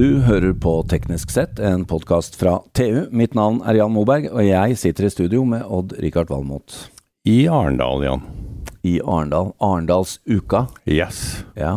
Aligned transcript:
Du 0.00 0.14
hører 0.24 0.54
på 0.56 0.70
Teknisk 0.88 1.28
sett, 1.30 1.58
en 1.60 1.82
podkast 1.84 2.38
fra 2.40 2.54
TU. 2.72 3.02
Mitt 3.12 3.34
navn 3.36 3.58
er 3.68 3.76
Jan 3.76 3.92
Moberg, 3.92 4.30
og 4.32 4.40
jeg 4.46 4.78
sitter 4.80 5.04
i 5.04 5.10
studio 5.12 5.42
med 5.44 5.66
Odd-Rikard 5.68 6.30
Valmot. 6.32 6.72
I 7.28 7.42
Arendal, 7.52 8.06
Jan. 8.06 8.22
I 8.80 8.94
Arendal. 9.04 9.50
Arendalsuka. 9.60 10.62
Yes. 10.88 11.42
Ja. 11.52 11.74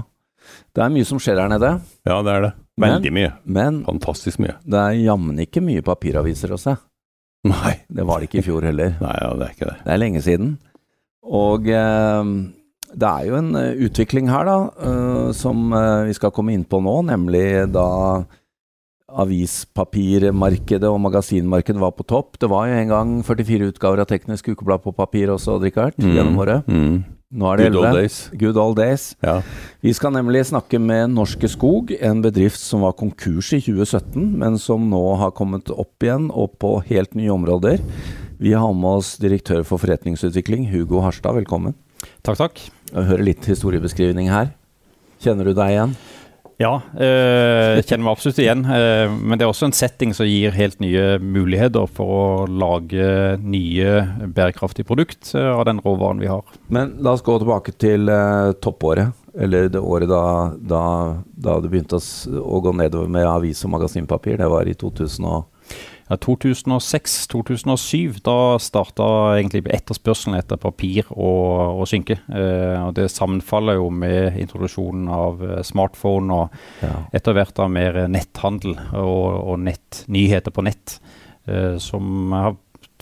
Det 0.71 0.86
er 0.86 0.96
mye 0.96 1.10
som 1.10 1.20
skjer 1.20 1.42
her 1.44 1.52
nede. 1.52 1.74
Ja, 2.07 2.21
det 2.24 2.38
er 2.38 2.48
det. 2.48 2.54
Veldig 2.86 3.12
Men- 3.12 3.20
mye. 3.20 3.34
Men 3.44 3.84
Fantastisk 3.92 4.40
mye. 4.40 4.55
det 4.64 4.80
er 4.86 5.04
jammen 5.04 5.44
ikke 5.44 5.60
mye 5.68 5.84
papiraviser 5.84 6.55
å 6.55 6.62
se. 6.64 6.78
Nei. 7.44 7.75
Det 7.92 8.08
var 8.08 8.21
det 8.21 8.30
ikke 8.32 8.39
i 8.39 8.47
fjor 8.47 8.64
heller. 8.64 8.96
Nei, 9.04 9.18
ja, 9.19 9.33
det 9.36 9.50
er 9.50 9.55
ikke 9.58 9.71
det. 9.74 9.78
Det 9.83 9.92
er 9.97 10.00
lenge 10.05 10.24
siden. 10.24 10.58
Og 11.28 11.68
eh, 11.68 12.24
det 12.93 13.10
er 13.10 13.28
jo 13.29 13.39
en 13.39 13.52
eh, 13.57 13.74
utvikling 13.88 14.29
her, 14.32 14.47
da, 14.47 14.57
eh, 14.86 15.28
som 15.38 15.74
eh, 15.74 16.07
vi 16.10 16.15
skal 16.18 16.33
komme 16.36 16.54
inn 16.56 16.65
på 16.68 16.82
nå, 16.83 17.00
nemlig 17.10 17.46
da 17.74 17.88
avispapirmarkedet 19.14 20.89
og 20.89 21.02
magasinmarkedet 21.04 21.82
var 21.82 21.92
på 21.93 22.06
topp. 22.10 22.39
Det 22.42 22.50
var 22.50 22.69
jo 22.69 22.78
en 22.79 22.93
gang 22.93 23.11
44 23.25 23.74
utgaver 23.74 24.02
av 24.02 24.10
Teknisk 24.10 24.47
Ukeblad 24.54 24.82
på 24.86 24.93
papir 24.96 25.29
også, 25.33 25.60
Richard, 25.61 26.00
gjennom 26.02 26.39
året. 26.42 26.66
Mm. 26.66 27.04
Nå 27.33 27.50
er 27.50 27.60
det 27.60 27.68
Good 27.74 27.79
old 27.82 27.97
days. 27.97 28.18
Good 28.38 28.57
old 28.61 28.75
days. 28.78 29.05
Ja. 29.25 29.39
Vi 29.86 29.94
skal 29.94 30.14
nemlig 30.14 30.44
snakke 30.50 30.82
med 30.82 31.14
Norske 31.14 31.50
Skog, 31.50 31.94
en 31.97 32.22
bedrift 32.25 32.61
som 32.61 32.86
var 32.86 32.97
konkurs 32.97 33.52
i 33.58 33.61
2017, 33.61 34.36
men 34.41 34.59
som 34.61 34.86
nå 34.89 35.02
har 35.22 35.33
kommet 35.38 35.69
opp 35.73 36.05
igjen 36.05 36.30
og 36.30 36.58
på 36.61 36.75
helt 36.89 37.17
nye 37.17 37.33
områder. 37.33 37.81
Vi 38.41 38.53
har 38.53 38.73
med 38.78 39.02
oss 39.02 39.16
direktør 39.21 39.66
for 39.66 39.81
forretningsutvikling, 39.81 40.69
Hugo 40.73 41.02
Harstad. 41.05 41.38
Velkommen. 41.41 41.77
Takk, 42.21 42.38
takk. 42.38 42.66
Jeg 42.94 43.09
hører 43.09 43.25
litt 43.25 43.45
historiebeskrivning 43.49 44.30
her. 44.30 44.52
Kjenner 45.23 45.47
du 45.49 45.55
deg 45.58 45.73
igjen? 45.73 45.95
Ja, 46.61 46.75
jeg 46.94 47.88
kjenner 47.88 48.05
meg 48.05 48.13
absolutt 48.13 48.39
igjen. 48.39 48.61
Øh, 48.69 49.16
men 49.17 49.39
det 49.39 49.45
er 49.45 49.49
også 49.49 49.67
en 49.67 49.75
setting 49.75 50.13
som 50.16 50.30
gir 50.30 50.53
helt 50.53 50.77
nye 50.83 51.17
muligheter 51.17 51.89
for 51.89 52.14
å 52.14 52.45
lage 52.45 53.08
nye 53.41 53.95
bærekraftige 54.36 54.88
produkt 54.88 55.33
øh, 55.33 55.49
av 55.55 55.66
den 55.67 55.81
råvaren 55.83 56.21
vi 56.21 56.30
har. 56.30 56.45
Men 56.69 56.94
la 57.03 57.16
oss 57.17 57.25
gå 57.25 57.39
tilbake 57.41 57.73
til 57.81 58.11
toppåret. 58.64 59.17
Eller 59.33 59.66
det 59.73 59.81
året 59.81 60.11
da, 60.11 60.53
da, 60.61 60.83
da 61.25 61.58
det 61.64 61.71
begynte 61.73 61.97
å, 61.97 62.03
å 62.38 62.61
gå 62.61 62.75
nedover 62.77 63.09
med 63.09 63.25
avis- 63.25 63.64
og 63.66 63.73
magasinpapir. 63.73 64.38
Det 64.38 64.49
var 64.53 64.69
i 64.69 64.77
2000 64.77 65.25
og 65.25 65.47
Ja, 66.09 66.17
2006-2007, 66.19 68.19
da 68.25 68.57
starta 68.59 69.05
egentlig 69.37 69.63
etterspørselen 69.71 70.35
etter 70.37 70.57
papir 70.59 71.05
og, 71.09 71.79
og 71.79 71.87
synke. 71.89 72.17
Eh, 72.27 72.75
og 72.83 72.91
det 72.97 73.07
sammenfaller 73.13 73.75
jo 73.79 73.87
med 73.93 74.35
introduksjonen 74.43 75.07
av 75.13 75.43
eh, 75.47 75.61
smartphone 75.63 76.35
og 76.35 76.49
ja. 76.83 76.91
etter 77.15 77.33
hvert 77.37 77.55
da 77.55 77.69
mer 77.71 78.01
netthandel 78.11 78.75
og, 78.99 79.27
og 79.53 79.59
nett, 79.63 80.03
nyheter 80.11 80.51
på 80.53 80.65
nett, 80.67 80.97
eh, 81.47 81.77
som 81.79 82.35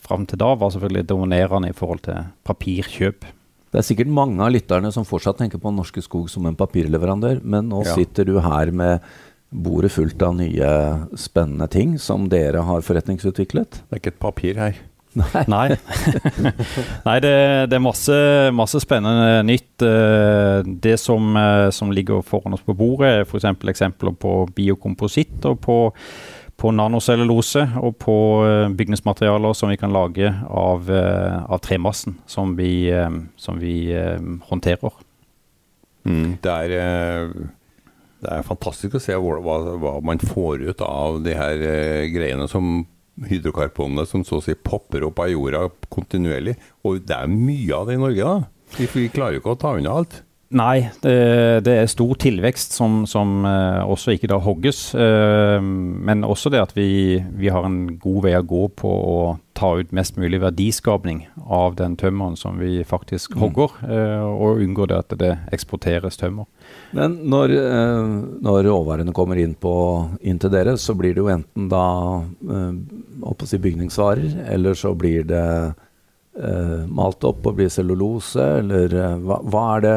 fram 0.02 0.26
til 0.30 0.38
da 0.42 0.54
var 0.58 0.70
selvfølgelig 0.74 1.08
dominerende 1.10 1.70
i 1.72 1.78
forhold 1.78 2.02
til 2.06 2.22
papirkjøp. 2.48 3.26
Det 3.72 3.80
er 3.80 3.86
sikkert 3.88 4.10
mange 4.12 4.42
av 4.44 4.52
lytterne 4.52 4.90
som 4.92 5.06
fortsatt 5.08 5.38
tenker 5.40 5.62
på 5.62 5.72
Norske 5.72 6.02
Skog 6.04 6.28
som 6.30 6.46
en 6.50 6.58
papirleverandør, 6.60 7.40
men 7.42 7.70
nå 7.72 7.86
Ja. 7.86 7.94
sitter 7.96 8.26
du 8.28 8.40
her 8.44 8.72
med 8.72 9.00
bordet 9.52 9.92
fullt 9.92 10.22
av 10.24 10.38
nye 10.40 10.72
spennende 11.20 11.68
ting 11.72 11.98
som 12.00 12.30
dere 12.32 12.64
har 12.68 12.86
forretningsutviklet. 12.86 13.84
Det 13.84 13.98
er 13.98 14.02
ikke 14.02 14.14
et 14.16 14.24
papir 14.24 14.60
her. 14.62 14.80
Nei. 15.12 15.44
Nei, 15.52 15.76
Nei 17.08 17.16
det, 17.24 17.34
det 17.68 17.76
er 17.76 17.84
masse, 17.84 18.18
masse 18.56 18.80
spennende 18.84 19.42
nytt. 19.44 19.84
Eh, 19.84 20.62
Det 20.64 20.96
som, 21.00 21.36
eh, 21.36 21.70
som 21.76 21.92
ligger 21.92 22.24
foran 22.24 22.56
oss 22.56 22.64
på 22.64 22.76
bordet, 22.78 23.10
er 23.12 23.26
f.eks. 23.26 23.50
eksempler 23.74 24.16
på 24.16 24.48
biokompositt 24.56 25.44
og 25.50 25.60
på, 25.66 25.78
på 26.56 26.72
nanocellulose 26.72 27.66
og 27.82 27.98
på 28.00 28.18
eh, 28.48 28.72
bygningsmaterialer 28.72 29.58
som 29.58 29.74
vi 29.74 29.80
kan 29.82 29.92
lage 29.92 30.32
av, 30.48 30.88
av 30.88 31.60
tremassen 31.60 32.16
som 32.26 32.56
vi, 32.56 32.88
som 33.36 33.60
vi 33.60 33.92
håndterer. 34.48 34.96
Mm. 36.08 36.38
Det, 36.42 36.52
er, 36.52 37.28
det 38.22 38.30
er 38.30 38.46
fantastisk 38.46 38.98
å 38.98 39.02
se 39.02 39.18
hva, 39.18 39.58
hva, 39.82 39.94
man 40.06 40.22
får 40.22 40.66
ut 40.70 40.82
av 40.86 41.22
de 41.26 41.34
her 41.38 41.64
eh, 41.66 42.10
greiene 42.14 42.48
som 42.50 42.84
hydrokarbonene 43.28 44.06
som 44.10 44.24
så 44.26 44.40
å 44.40 44.44
si 44.46 44.54
popper 44.56 45.06
opp 45.08 45.20
av 45.24 45.32
jorda 45.32 45.66
kontinuerlig. 45.94 46.56
Og 46.86 47.02
det 47.06 47.18
er 47.18 47.32
mye 47.32 47.78
av 47.78 47.90
det 47.90 47.98
i 47.98 48.02
Norge, 48.02 48.28
da. 48.28 48.76
Vi, 48.78 48.88
vi 48.94 49.08
klarer 49.14 49.38
jo 49.38 49.44
ikke 49.44 49.56
å 49.56 49.62
ta 49.62 49.74
unna 49.78 49.98
alt. 50.02 50.22
Nei, 50.52 50.90
det, 51.00 51.14
det 51.64 51.74
er 51.80 51.88
stor 51.88 52.18
tilvekst 52.20 52.74
som, 52.76 53.06
som 53.08 53.46
eh, 53.48 53.80
også 53.88 54.18
ikke 54.18 54.28
da 54.28 54.40
hogges. 54.44 54.90
eh, 55.00 55.60
men 55.64 56.26
også 56.28 56.50
det 56.52 56.60
at 56.60 56.74
vi, 56.76 57.22
vi 57.40 57.48
har 57.48 57.64
en 57.64 57.94
god 58.02 58.26
vei 58.26 58.34
å 58.36 58.44
gå 58.44 58.66
på 58.82 58.90
å 58.92 59.22
ta 59.56 59.70
ut 59.80 59.94
mest 59.96 60.18
mulig 60.20 60.42
verdiskapning 60.44 61.22
av 61.48 61.78
den 61.80 61.96
tømmeren 62.00 62.36
som 62.36 62.60
vi 62.60 62.82
faktisk 62.88 63.38
hogger, 63.40 63.78
eh, 63.88 64.26
og 64.28 64.60
unngå 64.66 64.90
det 64.92 64.98
at 64.98 65.16
det 65.22 65.30
eksporteres 65.56 66.20
tømmer. 66.20 66.50
Men 66.98 67.16
når, 67.32 67.54
når 68.44 68.66
råvarene 68.68 69.14
kommer 69.16 69.40
inn, 69.40 69.54
på, 69.56 69.72
inn 70.20 70.42
til 70.42 70.52
dere, 70.52 70.74
så 70.76 70.96
blir 71.00 71.16
det 71.16 71.24
jo 71.24 71.30
enten 71.32 71.70
da 71.72 71.86
si 73.48 73.62
bygningsvarer, 73.62 74.50
eller 74.52 74.76
så 74.76 74.92
blir 74.98 75.24
det 75.30 75.46
malt 76.92 77.24
opp 77.28 77.48
og 77.48 77.58
blir 77.58 77.72
cellulose, 77.72 78.44
eller 78.62 78.94
hva, 79.24 79.40
hva 79.44 79.64
er 79.76 79.86
det 79.86 79.96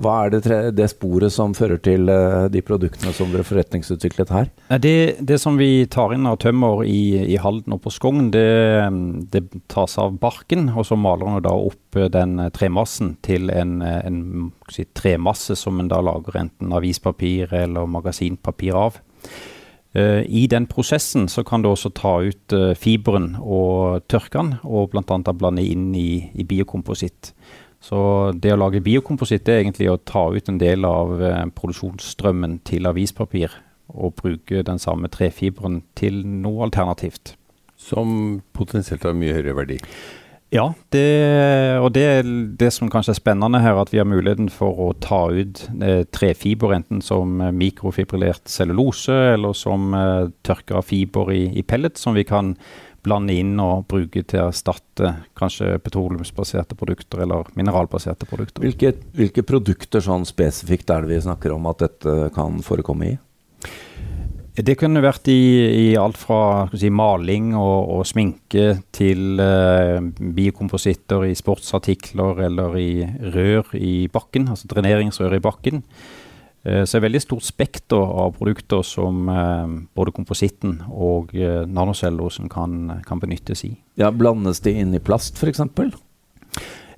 hva 0.00 0.14
er 0.24 0.32
det, 0.32 0.58
det 0.78 0.88
sporet 0.92 1.32
som 1.34 1.52
fører 1.56 1.80
til 1.84 2.08
eh, 2.08 2.46
de 2.52 2.62
produktene 2.64 3.12
som 3.16 3.28
dere 3.32 3.44
forretningsutviklet 3.44 4.32
her? 4.32 4.48
Det, 4.80 5.20
det 5.20 5.36
som 5.42 5.58
vi 5.60 5.84
tar 5.92 6.14
inn 6.16 6.28
av 6.28 6.38
tømmer 6.40 6.84
i, 6.88 7.20
i 7.34 7.36
Halden 7.40 7.76
og 7.76 7.82
på 7.84 7.92
Skogn, 7.92 8.30
det, 8.32 8.46
det 9.34 9.44
tas 9.72 9.98
av 10.00 10.16
barken, 10.22 10.70
og 10.72 10.88
så 10.88 10.96
maler 10.96 11.28
man 11.28 11.44
da 11.44 11.52
opp 11.52 12.00
eh, 12.00 12.08
den 12.12 12.38
eh, 12.40 12.52
tremassen 12.56 13.14
til 13.26 13.52
en, 13.52 13.80
en 13.84 14.50
si, 14.72 14.86
tremasse 14.96 15.58
som 15.58 15.80
en 15.82 15.92
da 15.92 16.00
lager 16.04 16.40
enten 16.46 16.72
avispapir 16.76 17.52
eller 17.52 17.90
magasinpapir 17.90 18.76
av. 18.76 19.00
I 19.90 20.44
den 20.46 20.68
prosessen 20.70 21.24
så 21.26 21.42
kan 21.42 21.64
du 21.64 21.72
også 21.72 21.90
ta 21.98 22.12
ut 22.22 22.54
fiberen 22.78 23.32
og 23.42 24.04
tørke 24.06 24.38
den, 24.38 24.52
og 24.62 24.92
bl.a. 24.92 25.32
blande 25.34 25.64
inn 25.66 25.88
i, 25.98 26.30
i 26.30 26.46
biokompositt. 26.46 27.32
Så 27.80 27.98
det 28.36 28.52
å 28.52 28.60
lage 28.60 28.82
biokompositt 28.84 29.48
er 29.48 29.62
egentlig 29.62 29.88
å 29.88 29.98
ta 30.04 30.26
ut 30.34 30.48
en 30.52 30.60
del 30.60 30.84
av 30.84 31.16
eh, 31.24 31.44
produksjonsstrømmen 31.56 32.60
til 32.68 32.88
avispapir 32.90 33.56
og 33.90 34.14
bruke 34.20 34.62
den 34.66 34.78
samme 34.78 35.08
trefiberen 35.10 35.80
til 35.98 36.20
noe 36.24 36.68
alternativt. 36.68 37.34
Som 37.80 38.42
potensielt 38.54 39.06
har 39.08 39.16
mye 39.16 39.34
høyere 39.38 39.56
verdi. 39.56 39.78
Ja, 40.50 40.72
det, 40.90 41.06
og 41.78 41.92
det 41.94 42.02
er 42.02 42.30
det 42.58 42.72
som 42.74 42.90
kanskje 42.90 43.12
er 43.14 43.20
spennende 43.20 43.60
her, 43.62 43.76
at 43.78 43.92
vi 43.92 44.00
har 44.00 44.08
muligheten 44.10 44.48
for 44.50 44.80
å 44.82 44.88
ta 44.98 45.28
ut 45.30 45.62
eh, 45.78 46.02
trefiber 46.10 46.74
enten 46.74 46.98
som 47.06 47.36
mikrofibrillert 47.38 47.60
mikrofibrilert 47.60 48.50
cellulose 48.50 49.14
eller 49.36 49.54
som 49.54 49.94
eh, 49.94 50.32
tørka 50.42 50.82
fiber 50.82 51.30
i, 51.30 51.44
i 51.54 51.62
pellet, 51.62 52.02
som 52.02 52.18
vi 52.18 52.26
kan 52.26 52.56
blande 53.04 53.36
inn 53.40 53.54
og 53.62 53.86
bruke 53.90 54.22
til 54.28 54.42
å 54.42 54.50
erstatte 54.50 55.14
kanskje 55.38 55.78
petroleumsbaserte 55.84 56.76
produkter 56.78 57.24
eller 57.24 57.48
mineralbaserte 57.58 58.28
produkter. 58.28 58.64
Hvilke, 58.64 58.94
hvilke 59.16 59.44
produkter 59.46 60.04
sånn 60.04 60.26
spesifikt 60.28 60.92
er 60.92 61.04
det 61.06 61.14
vi 61.14 61.24
snakker 61.24 61.56
om 61.56 61.68
at 61.70 61.82
dette 61.86 62.30
kan 62.36 62.60
forekomme 62.64 63.14
i? 63.14 63.18
Det 64.60 64.74
kunne 64.76 65.00
vært 65.00 65.28
i, 65.30 65.40
i 65.90 65.96
alt 65.96 66.18
fra 66.18 66.66
si, 66.74 66.90
maling 66.92 67.52
og, 67.56 67.92
og 67.94 68.06
sminke 68.08 68.80
til 68.92 69.40
eh, 69.40 70.00
biokompositter 70.36 71.28
i 71.28 71.36
sportsartikler 71.38 72.42
eller 72.48 72.76
i 72.80 72.90
rør 73.30 73.70
i 73.78 73.94
bakken, 74.12 74.50
altså 74.50 74.68
dreneringsrør 74.72 75.38
i 75.38 75.44
bakken. 75.44 75.84
Eh, 76.62 76.84
så 76.84 76.96
det 76.96 77.00
er 77.00 77.06
veldig 77.06 77.22
stort 77.24 77.46
spekter 77.46 78.00
av 78.24 78.34
produkter 78.36 78.84
som 78.86 79.28
eh, 79.32 79.76
både 79.96 80.14
kompositten 80.16 80.80
og 80.90 81.32
eh, 81.36 81.62
nanocellulosen 81.64 82.50
kan, 82.52 83.00
kan 83.06 83.22
benyttes 83.22 83.64
i. 83.68 83.74
Ja, 84.00 84.12
Blandes 84.12 84.60
de 84.64 84.74
inn 84.82 84.94
i 84.96 85.02
plast, 85.02 85.40
f.eks.? 85.40 85.62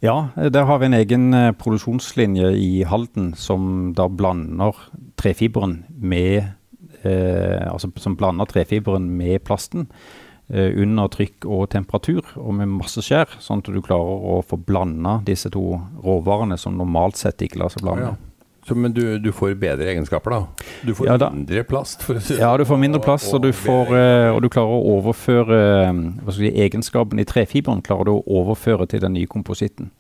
Ja, 0.03 0.33
der 0.35 0.67
har 0.67 0.81
vi 0.83 0.89
en 0.89 0.99
egen 0.99 1.29
produksjonslinje 1.61 2.49
i 2.59 2.83
Halden 2.91 3.37
som 3.39 3.93
da 3.95 4.09
blander 4.11 4.75
trefiberen 5.21 5.85
med 5.95 6.43
eh, 7.07 7.63
Altså 7.71 7.93
som 8.03 8.17
blander 8.19 8.51
trefiberen 8.51 9.07
med 9.17 9.45
plasten 9.47 9.87
eh, 10.49 10.75
under 10.75 11.07
trykk 11.13 11.47
og 11.47 11.69
temperatur 11.71 12.35
og 12.35 12.51
med 12.59 12.75
masse 12.81 13.05
skjær, 13.05 13.39
sånn 13.39 13.63
at 13.63 13.71
du 13.71 13.79
klarer 13.79 14.27
å 14.35 14.41
få 14.43 14.59
blanda 14.59 15.21
disse 15.23 15.53
to 15.55 15.79
råvarene 16.03 16.59
som 16.59 16.75
normalt 16.81 17.23
sett 17.23 17.47
ikke 17.47 17.63
lar 17.63 17.71
seg 17.71 17.87
blande. 17.87 18.11
Ja. 18.11 18.32
Så, 18.67 18.77
men 18.79 18.93
du, 18.95 19.19
du 19.19 19.33
får 19.35 19.57
bedre 19.59 19.89
egenskaper, 19.91 20.31
da? 20.31 20.67
Du 20.87 20.93
får 20.95 21.07
Ja, 21.09 21.17
da- 21.19 21.31
mindre 21.35 21.65
plast? 21.67 22.03
For 22.07 22.15
å 22.15 22.23
si 22.23 22.37
Ja, 22.39 22.53
du 22.57 22.63
får 22.65 22.79
mindre 22.79 23.01
og- 23.01 23.05
plass, 23.09 23.27
og, 23.35 23.43
du, 23.43 23.51
får, 23.53 23.91
eh, 23.99 24.29
og 24.31 24.43
du 24.43 24.49
klarer 24.49 24.77
å 24.77 25.01
overføre 25.01 25.59
eh, 25.89 26.31
si, 26.31 26.51
egenskapen 26.63 27.19
i 27.19 27.25
trefiberen 27.27 27.83
klarer 27.83 28.05
du 28.07 28.13
å 28.13 28.23
overføre 28.43 28.87
til 28.89 29.01
den 29.03 29.15
nye 29.19 29.27
kompositten. 29.27 29.91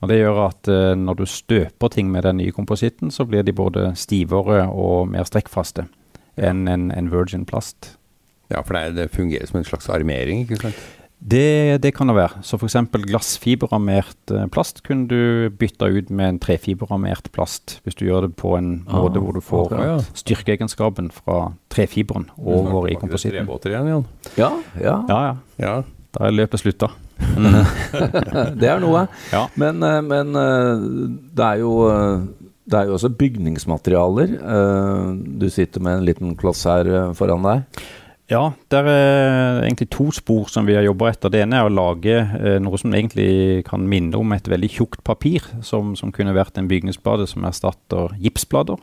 Og 0.00 0.08
Det 0.08 0.20
gjør 0.20 0.38
at 0.46 0.68
eh, 0.70 0.94
når 0.94 1.14
du 1.18 1.26
støper 1.26 1.88
ting 1.90 2.10
med 2.12 2.22
den 2.22 2.36
nye 2.38 2.52
kompositten, 2.54 3.10
så 3.10 3.26
blir 3.26 3.42
de 3.42 3.52
både 3.52 3.90
stivere 3.98 4.68
og 4.70 5.08
mer 5.10 5.26
strekkfaste 5.26 5.88
enn 6.38 6.68
en, 6.70 6.92
en 6.94 7.10
virgin 7.10 7.44
plast. 7.44 7.96
Ja, 8.48 8.62
for 8.62 8.78
det, 8.78 8.94
det, 8.94 9.10
fungerer 9.10 9.46
som 9.50 9.58
en 9.58 9.64
slags 9.66 9.88
armering, 9.90 10.46
ikke 10.46 10.60
sant? 10.62 10.78
Det, 11.18 11.82
det 11.82 11.90
kan 11.96 12.06
det 12.06 12.14
være. 12.14 12.42
Så 12.46 12.56
f.eks. 12.56 12.76
glassfiberarmert 13.08 14.30
eh, 14.30 14.46
plast 14.54 14.84
kunne 14.86 15.08
du 15.10 15.50
bytta 15.58 15.90
ut 15.90 16.12
med 16.14 16.34
en 16.34 16.38
trefiberarmert 16.42 17.32
plast, 17.34 17.80
hvis 17.82 17.98
du 17.98 18.06
gjør 18.06 18.28
det 18.28 18.36
på 18.38 18.54
en 18.58 18.70
ah, 18.86 19.02
måte 19.02 19.22
hvor 19.22 19.34
du 19.34 19.42
får 19.42 19.74
okay, 19.74 20.06
styrkeegenskapen 20.14 21.10
fra 21.14 21.52
trefiberen 21.74 22.30
over 22.38 22.86
i 22.92 22.94
kompositten. 23.00 23.50
Igjen. 23.50 24.06
Ja, 24.38 24.52
ja. 24.78 24.96
ja, 25.10 25.20
ja. 25.26 25.36
ja. 25.58 25.76
Da 26.14 26.28
er 26.28 26.38
løpet 26.38 26.62
slutta. 26.62 26.92
det 28.60 28.70
er 28.70 28.78
noe. 28.80 29.08
Ja. 29.34 29.48
Men, 29.58 29.82
eh, 29.82 30.00
men, 30.06 30.34
eh, 30.38 30.88
det 31.34 31.48
er 31.50 31.64
jo 31.64 31.78
det 32.68 32.76
er 32.76 32.90
jo 32.90 32.98
også 32.98 33.08
bygningsmaterialer. 33.16 34.34
Du 35.40 35.46
sitter 35.48 35.80
med 35.80 35.98
en 35.98 36.04
liten 36.04 36.34
kloss 36.36 36.66
her 36.68 37.14
foran 37.16 37.46
deg. 37.46 37.86
Ja, 38.28 38.50
det 38.68 38.82
er 38.84 39.62
egentlig 39.62 39.86
to 39.88 40.10
spor 40.12 40.50
som 40.52 40.66
vi 40.68 40.74
har 40.76 40.84
jobba 40.84 41.08
etter. 41.08 41.32
Det 41.32 41.40
ene 41.46 41.62
er 41.62 41.68
å 41.68 41.72
lage 41.72 42.18
eh, 42.20 42.58
noe 42.60 42.76
som 42.76 42.92
egentlig 42.92 43.64
kan 43.64 43.86
minne 43.88 44.20
om 44.20 44.34
et 44.36 44.50
veldig 44.52 44.68
tjukt 44.68 45.00
papir, 45.00 45.46
som, 45.64 45.94
som 45.96 46.12
kunne 46.12 46.36
vært 46.36 46.60
en 46.60 46.68
bygningsblade 46.68 47.24
som 47.30 47.46
erstatter 47.48 48.12
gipsblader. 48.20 48.76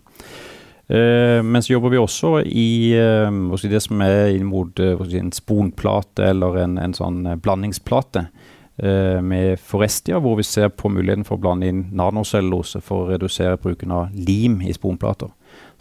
Eh, 0.89 1.45
men 1.45 1.61
så 1.61 1.75
jobber 1.75 1.93
vi 1.93 2.01
også 2.01 2.33
i 2.41 2.67
eh, 2.97 3.69
det 3.69 3.83
som 3.85 4.01
er 4.01 4.33
inn 4.33 4.49
mot 4.49 4.81
en 4.81 5.31
sponplate 5.37 6.25
eller 6.33 6.63
en, 6.63 6.79
en 6.81 6.97
sånn 6.97 7.23
blandingsplate 7.37 8.27
med 8.75 9.61
Forestia, 9.63 10.17
hvor 10.19 10.33
vi 10.35 10.43
ser 10.43 10.67
på 10.67 10.89
muligheten 10.91 11.21
for 11.23 11.37
å 11.37 11.43
blande 11.45 11.69
inn 11.71 11.85
nanocellulose 11.95 12.81
for 12.83 13.05
å 13.05 13.13
redusere 13.13 13.55
bruken 13.55 13.93
av 13.95 14.09
lim 14.11 14.57
i 14.67 14.73
sponplater. 14.75 15.29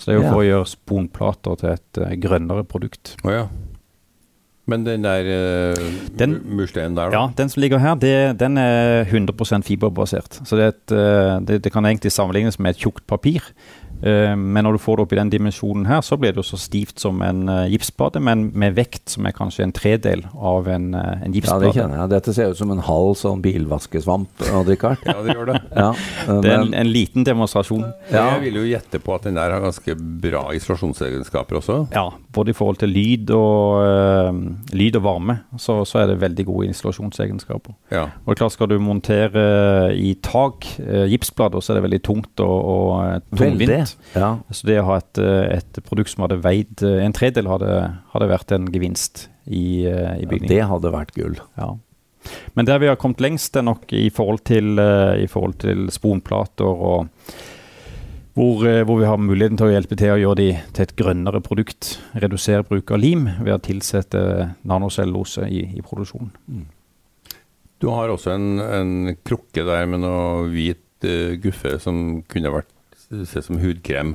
Så 0.04 0.10
det 0.10 0.18
er 0.18 0.20
jo 0.20 0.32
for 0.34 0.42
å 0.42 0.44
gjøre 0.44 0.68
sponplater 0.68 1.60
til 1.62 1.70
et 1.72 2.00
uh, 2.02 2.10
grønnere 2.20 2.66
produkt. 2.68 3.14
Oh, 3.24 3.30
ja. 3.32 3.46
Men 4.68 4.84
den 4.84 5.04
der 5.04 5.24
uh, 5.24 5.86
den, 6.20 6.36
mursteinen 6.44 6.96
der, 6.96 7.08
da? 7.08 7.16
Ja, 7.16 7.32
den 7.38 7.48
som 7.52 7.64
ligger 7.64 7.80
her, 7.80 7.96
det, 8.00 8.12
den 8.40 8.60
er 8.60 9.08
100% 9.08 9.64
fiberbasert. 9.64 10.42
Så 10.44 10.60
det, 10.60 10.68
et, 10.74 10.92
uh, 10.92 11.40
det, 11.40 11.62
det, 11.64 11.72
kan 11.72 11.88
egentlig 11.88 12.12
sammenlignes 12.12 12.60
med 12.60 12.76
et 12.76 12.84
tjukt 12.84 13.06
papir. 13.08 13.48
Uh, 14.04 14.34
men 14.36 14.66
når 14.66 14.76
du 14.76 14.82
får 14.84 14.98
det 14.98 15.04
opp 15.06 15.12
i 15.14 15.18
den 15.18 15.30
dimensjonen 15.32 15.86
her, 15.88 16.02
så 16.04 16.18
blir 16.20 16.34
det 16.34 16.42
jo 16.42 16.46
så 16.50 16.58
stivt 16.60 17.00
som 17.00 17.22
en 17.24 17.46
uh, 17.48 17.64
gipsplate, 17.72 18.20
men 18.20 18.50
med 18.52 18.76
vekt 18.76 19.14
som 19.14 19.24
er 19.24 19.32
kanskje 19.36 19.64
en 19.64 19.72
tredel 19.72 20.26
av 20.34 20.68
en, 20.68 20.90
uh, 20.92 21.22
en 21.24 21.32
gipsplate. 21.32 21.70
Ja, 21.70 21.72
det 21.72 21.78
kjenner 21.78 22.02
jeg. 22.02 22.10
Dette 22.12 22.34
ser 22.36 22.52
ut 22.52 22.60
som 22.60 22.74
en 22.74 22.82
halv 22.84 23.14
sånn 23.16 23.40
bilvaskesvamp, 23.44 24.44
ja, 24.44 24.60
det 24.66 24.76
gjør 24.76 25.48
det. 25.52 25.60
ja, 25.84 25.88
det 26.28 26.52
er 26.52 26.58
en, 26.58 26.74
en, 26.76 26.90
liten 26.92 27.24
demonstrasjon. 27.24 27.86
Ja. 28.10 28.26
Jeg 28.34 28.42
vil 28.44 28.60
jo 28.60 28.66
gjette 28.74 29.00
på 29.00 29.16
at 29.16 29.24
den 29.28 29.40
der 29.40 29.54
har 29.56 29.64
ganske 29.64 29.96
bra 29.96 30.44
isolasjonsegenskaper 30.58 31.62
også. 31.62 31.78
Ja, 31.94 32.10
både 32.36 32.52
i 32.52 32.58
forhold 32.58 32.82
til 32.82 32.92
lyd 32.92 33.32
og, 33.32 34.36
lyd 34.76 35.00
og 35.00 35.06
varme, 35.06 35.38
så, 35.56 35.80
så, 35.88 36.02
er 36.02 36.12
det 36.12 36.20
veldig 36.20 36.48
gode 36.50 36.68
isolasjonsegenskaper. 36.74 37.72
Ja. 37.94 38.10
Og 38.26 38.36
klart 38.36 38.52
Skal 38.54 38.68
du 38.70 38.76
montere 38.78 39.94
i 39.96 40.12
tak 40.22 40.66
gipsblader, 41.10 41.64
så 41.64 41.72
er 41.72 41.80
det 41.80 41.86
veldig 41.88 42.02
tungt 42.04 42.44
og, 42.44 42.58
og 42.74 43.30
tungvint. 43.32 43.93
Ja. 44.14 44.30
Så 44.54 44.68
det 44.68 44.78
å 44.80 44.88
ha 44.88 44.98
et, 45.00 45.18
eh, 45.18 45.56
et, 45.58 45.80
produkt 45.86 46.12
som 46.12 46.24
hadde 46.26 46.40
veid 46.44 46.82
eh, 46.84 47.00
en 47.04 47.14
tredel, 47.16 47.48
hadde, 47.50 47.72
hadde 48.12 48.30
vært 48.30 48.54
en 48.56 48.68
gevinst 48.72 49.26
i, 49.46 49.86
eh, 49.88 50.20
i 50.20 50.28
bygningen. 50.28 50.50
Ja, 50.50 50.54
det 50.54 50.68
hadde 50.70 50.94
vært 50.94 51.16
gull. 51.16 51.40
Ja. 51.58 51.74
Men 52.56 52.68
der 52.68 52.80
vi 52.80 52.88
har 52.88 53.00
kommet 53.00 53.20
lengst, 53.20 53.56
er 53.56 53.66
nok 53.66 53.90
i 53.92 54.06
forhold 54.14 54.46
til, 54.48 54.78
i 54.80 55.26
forhold 55.28 55.58
til 55.60 55.90
sponplater 55.92 56.64
og 56.64 57.10
hvor, 58.34 58.64
hvor, 58.64 58.96
vi 58.98 59.06
har 59.06 59.20
muligheten 59.20 59.58
til 59.60 59.68
å 59.68 59.74
hjelpe 59.74 59.98
til 60.00 60.10
å 60.10 60.18
gjøre 60.18 60.38
de 60.40 60.46
til 60.74 60.86
et 60.86 60.94
grønnere 60.98 61.42
produkt. 61.44 61.98
Redusere 62.18 62.64
bruk 62.66 62.90
av 62.96 62.98
lim 62.98 63.28
ved 63.36 63.52
å 63.54 63.60
tilsette 63.62 64.22
nanocellulose 64.66 65.46
i, 65.52 65.60
i 65.76 65.84
produksjonen. 65.84 66.32
Mm. 66.48 66.64
Du 67.84 67.90
har 67.92 68.08
også 68.08 68.32
en, 68.32 68.48
en, 68.64 68.92
krukke 69.26 69.64
der 69.66 69.84
med 69.90 70.00
noe 70.04 70.46
hvit 70.48 71.04
uh, 71.04 71.34
guffe 71.42 71.76
som 71.82 72.22
kunne 72.30 72.52
vært 72.54 72.70
ser 73.10 73.42
ut 73.42 73.48
som 73.48 73.60
hudkrem, 73.62 74.14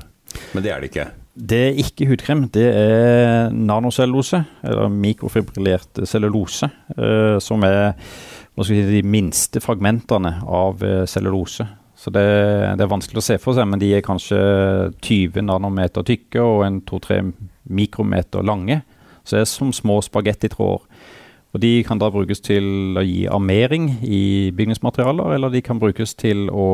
men 0.53 0.65
det 0.65 0.73
er 0.73 0.81
det 0.81 0.91
ikke. 0.91 1.09
Det 1.39 1.59
er 1.69 1.77
ikke 1.79 2.07
hudkrem, 2.09 2.47
det 2.51 2.65
er 2.75 3.53
nanocellulose, 3.53 4.41
eller 4.65 4.91
mikrofibrillert 4.91 6.01
cellulose, 6.09 6.67
eh, 6.97 7.37
som 7.39 7.63
er 7.63 7.93
si, 8.65 8.81
de 8.83 9.03
minste 9.07 9.61
fragmentene 9.63 10.33
av 10.43 10.83
eh, 10.83 11.05
cellulose. 11.07 11.67
Så 11.99 12.11
det, 12.15 12.25
det, 12.79 12.83
er 12.83 12.91
vanskelig 12.91 13.21
å 13.21 13.25
se 13.25 13.37
for 13.39 13.55
seg, 13.55 13.67
men 13.67 13.79
de 13.79 13.91
er 13.95 14.03
kanskje 14.03 14.39
20 15.03 15.43
nanometer 15.47 16.05
tykke 16.07 16.43
og 16.43 16.63
en 16.67 16.81
2-3 16.87 17.21
mikrometer 17.75 18.43
lange. 18.43 18.81
Så 19.23 19.35
det 19.35 19.43
er 19.43 19.49
som 19.51 19.73
små 19.75 19.99
spagettitråder. 20.03 20.85
Og 21.49 21.61
De 21.63 21.71
kan 21.85 21.97
da 21.97 22.11
brukes 22.13 22.43
til 22.45 22.97
å 22.99 23.01
gi 23.01 23.23
armering 23.31 23.87
i 24.05 24.51
bygningsmaterialer, 24.53 25.33
eller 25.33 25.49
de 25.49 25.63
kan 25.65 25.79
brukes 25.81 26.13
til 26.19 26.45
å 26.53 26.67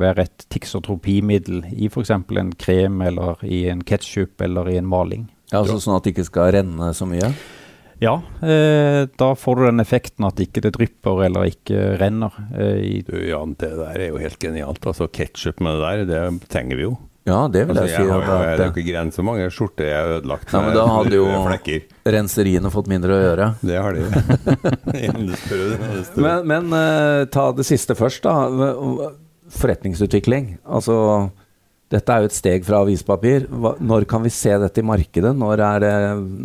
være 0.00 0.24
et 0.24 0.46
tiksotropimiddel 0.54 1.66
i 1.74 1.90
f.eks. 1.90 2.14
en 2.14 2.54
krem, 2.56 3.02
eller 3.04 3.44
i 3.44 3.66
en 3.68 3.84
ketsjup 3.84 4.40
eller 4.40 4.72
i 4.72 4.78
en 4.80 4.88
maling. 4.88 5.28
Ja, 5.52 5.60
altså 5.60 5.76
Sånn 5.82 5.98
at 5.98 6.06
det 6.06 6.14
ikke 6.14 6.28
skal 6.30 6.54
renne 6.56 6.88
så 6.96 7.06
mye? 7.08 7.34
Ja, 8.02 8.16
eh, 8.42 9.04
da 9.20 9.28
får 9.38 9.56
du 9.56 9.66
den 9.68 9.82
effekten 9.84 10.26
at 10.26 10.40
ikke 10.42 10.64
det 10.64 10.72
drypper 10.74 11.20
eller 11.28 11.46
ikke 11.52 11.94
renner. 12.00 12.34
Eh, 12.56 13.04
du, 13.06 13.14
Jan, 13.28 13.54
det 13.60 13.70
der 13.76 14.00
er 14.00 14.08
jo 14.10 14.22
helt 14.22 14.40
genialt. 14.42 14.82
Altså 14.88 15.06
Ketsjup 15.12 15.60
med 15.62 15.78
det 15.78 15.84
der, 16.08 16.08
det 16.08 16.48
trenger 16.52 16.80
vi 16.80 16.88
jo. 16.88 16.96
Ja, 17.24 17.46
det 17.48 17.62
vil 17.64 17.72
altså, 17.72 17.86
jeg, 17.88 17.96
si. 17.96 18.04
Jeg, 18.04 18.24
har, 18.28 18.42
jeg, 18.44 18.56
det 18.58 18.64
er 18.64 18.68
jo 18.68 18.72
ikke 18.74 18.90
grenser 18.90 19.22
hvor 19.22 19.26
mange 19.30 19.44
skjorter 19.56 19.86
jeg 19.88 19.96
har 19.96 20.10
ødelagt 20.18 20.50
ja, 20.52 20.60
men 20.60 20.74
Da 20.76 20.82
hadde 20.92 21.16
jo 21.16 21.28
flekker. 21.48 21.86
renseriene 22.16 22.72
fått 22.74 22.90
mindre 22.92 23.16
å 23.16 23.22
gjøre. 23.22 23.46
Det 23.70 23.78
har 23.80 23.96
de. 23.96 24.02
men, 26.26 26.50
men 26.50 26.68
uh, 26.76 27.24
ta 27.32 27.46
det 27.56 27.64
siste 27.64 27.96
først, 27.96 28.28
da. 28.28 29.08
Forretningsutvikling. 29.54 30.58
Altså, 30.68 30.98
dette 31.92 32.12
er 32.12 32.24
jo 32.24 32.28
et 32.28 32.36
steg 32.36 32.68
fra 32.68 32.82
avispapir. 32.84 33.48
Når 33.48 34.04
kan 34.10 34.24
vi 34.24 34.32
se 34.34 34.52
dette 34.60 34.84
i 34.84 34.86
markedet? 34.86 35.32
Når 35.40 35.64
er 35.64 35.84
det, 35.84 35.94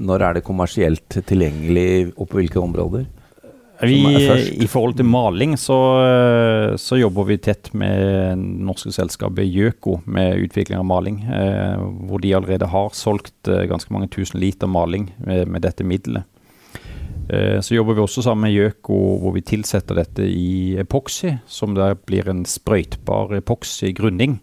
når 0.08 0.28
er 0.30 0.40
det 0.40 0.48
kommersielt 0.48 1.20
tilgjengelig, 1.28 2.14
og 2.16 2.32
på 2.32 2.40
hvilke 2.40 2.64
områder? 2.64 3.08
Vi, 3.82 4.00
I 4.60 4.68
forhold 4.68 4.98
til 5.00 5.08
maling 5.08 5.54
så, 5.58 5.78
så, 6.76 6.98
jobber 7.00 7.30
vi 7.30 7.38
tett 7.40 7.70
med 7.78 8.42
norske 8.68 8.92
selskapet 8.92 9.48
Gjøko 9.48 10.02
med 10.04 10.42
utvikling 10.44 10.82
av 10.82 10.88
maling. 10.90 11.22
Eh, 11.24 11.80
hvor 12.10 12.20
de 12.20 12.34
allerede 12.36 12.68
har 12.68 12.92
solgt 12.98 13.48
eh, 13.48 13.64
ganske 13.72 13.94
mange 13.96 14.10
tusen 14.12 14.42
liter 14.44 14.68
maling 14.68 15.08
med, 15.24 15.48
med 15.48 15.64
dette 15.64 15.88
middelet. 15.88 16.28
Eh, 17.30 17.62
så 17.62 17.76
jobber 17.76 17.94
vi 17.94 18.02
også 18.02 18.24
sammen 18.26 18.48
med 18.48 18.56
Gjøko 18.56 18.96
hvor 19.22 19.34
vi 19.36 19.42
tilsetter 19.46 19.96
dette 20.00 20.24
i 20.26 20.78
epoksy, 20.82 21.36
som 21.46 21.76
der 21.78 21.94
blir 21.94 22.30
en 22.32 22.46
sprøytbar 22.50 23.36
epoksy-grunning. 23.38 24.40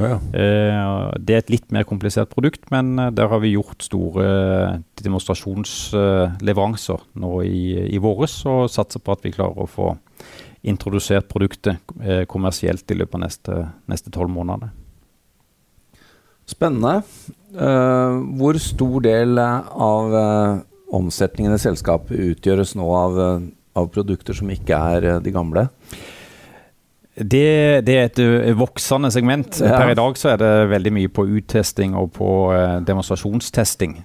Oh, 0.00 0.04
ja. 0.06 0.16
Eh, 0.32 1.10
det 1.20 1.34
er 1.34 1.38
et 1.44 1.52
litt 1.52 1.68
mer 1.74 1.84
komplisert 1.88 2.32
produkt, 2.32 2.70
men 2.72 2.98
eh, 2.98 3.12
der 3.12 3.28
har 3.28 3.40
vi 3.44 3.52
gjort 3.52 3.84
store 3.84 4.24
demonstrasjonsleveranser 5.02 7.00
nå 7.20 7.42
i, 7.44 7.92
i 7.92 7.98
våres, 8.00 8.46
og 8.48 8.72
satser 8.72 9.00
på 9.04 9.12
at 9.12 9.24
vi 9.26 9.34
klarer 9.36 9.60
å 9.60 9.68
få 9.68 9.92
introdusert 10.60 11.24
produktet 11.24 11.76
kommersielt 12.28 12.90
i 12.92 12.94
løpet 13.00 13.14
av 13.48 13.64
neste 13.88 14.10
tolv 14.12 14.28
måneder. 14.34 14.68
Spennende. 16.44 17.00
Uh, 17.50 18.20
hvor 18.38 18.58
stor 18.62 19.00
del 19.02 19.38
av 19.40 20.12
uh, 20.12 20.60
omsetningen 20.96 21.54
i 21.54 21.60
selskapet 21.62 22.18
utgjøres 22.34 22.76
nå 22.78 22.86
av, 22.96 23.18
uh, 23.18 23.44
av 23.78 23.90
produkter 23.94 24.36
som 24.36 24.50
ikke 24.52 24.78
er 24.94 25.10
de 25.24 25.34
gamle? 25.34 25.68
Det, 27.20 27.82
det, 27.84 27.94
er 27.94 28.06
et 28.08 28.20
uh, 28.22 28.52
voksende 28.56 29.10
segment. 29.12 29.58
Per 29.60 29.92
i 29.92 29.98
dag 29.98 30.16
så 30.16 30.32
er 30.32 30.40
det 30.40 30.52
veldig 30.70 30.94
mye 30.96 31.12
på 31.12 31.26
uttesting 31.38 31.96
og 31.98 32.12
på 32.16 32.30
demonstrasjonstesting. 32.86 33.98